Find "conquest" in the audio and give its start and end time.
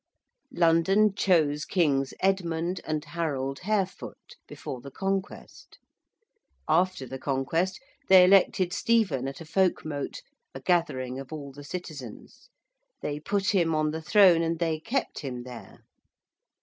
4.89-5.77, 7.19-7.79